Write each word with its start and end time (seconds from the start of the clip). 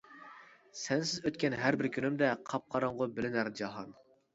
سەنسىز 0.83 1.21
ئۆتكەن 1.29 1.57
ھەر 1.67 1.79
بىر 1.85 1.91
كۈنۈمدە، 2.01 2.33
قاپقاراڭغۇ 2.51 3.15
بىلىنەر 3.17 3.57
جاھان. 3.63 3.99